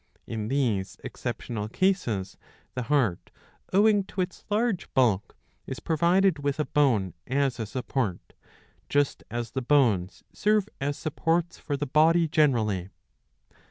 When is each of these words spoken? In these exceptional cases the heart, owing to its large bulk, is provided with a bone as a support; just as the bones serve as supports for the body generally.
In 0.25 0.47
these 0.47 0.97
exceptional 1.03 1.69
cases 1.69 2.35
the 2.73 2.81
heart, 2.81 3.29
owing 3.71 4.03
to 4.05 4.21
its 4.21 4.43
large 4.49 4.91
bulk, 4.95 5.35
is 5.67 5.79
provided 5.79 6.39
with 6.39 6.59
a 6.59 6.65
bone 6.65 7.13
as 7.27 7.59
a 7.59 7.67
support; 7.67 8.33
just 8.89 9.23
as 9.29 9.51
the 9.51 9.61
bones 9.61 10.23
serve 10.33 10.67
as 10.79 10.97
supports 10.97 11.59
for 11.59 11.77
the 11.77 11.85
body 11.85 12.27
generally. 12.27 12.89